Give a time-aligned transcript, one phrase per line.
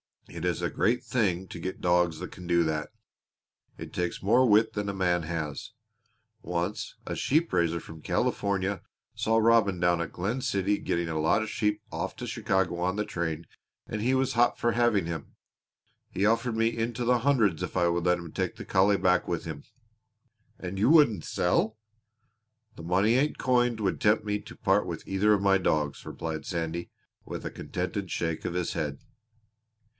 [0.27, 2.89] It is a great thing to get dogs that can do that.
[3.77, 5.73] It takes more wit than a man has.
[6.41, 8.81] Once a sheep raiser from California
[9.13, 12.95] saw Robin down at Glen City getting a lot of sheep off to Chicago on
[12.95, 13.45] the train
[13.85, 15.35] and he was hot for having him.
[16.09, 19.27] He offered me into the hundreds if I would let him take the collie back
[19.27, 19.65] with him."
[20.57, 21.77] "And you wouldn't sell?"
[22.77, 26.09] "The money ain't coined would tempt me to part with either of my dogs!" Sandy
[26.09, 26.91] replied,
[27.25, 28.97] with a contented shake of his head.